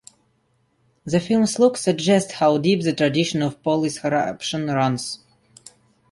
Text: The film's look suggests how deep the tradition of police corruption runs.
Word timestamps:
The 1.05 1.19
film's 1.19 1.59
look 1.59 1.77
suggests 1.77 2.31
how 2.31 2.57
deep 2.57 2.81
the 2.81 2.91
tradition 2.91 3.43
of 3.43 3.61
police 3.61 3.99
corruption 3.99 4.65
runs. 4.65 5.19